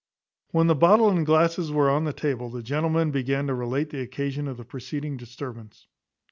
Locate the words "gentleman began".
2.63-3.45